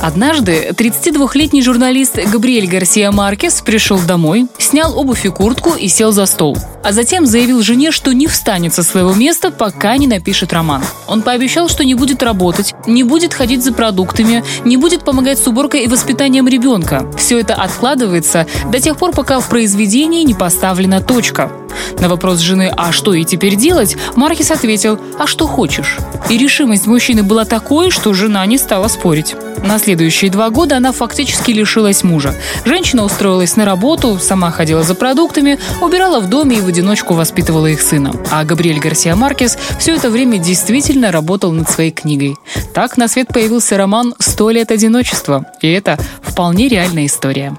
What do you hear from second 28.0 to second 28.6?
жена не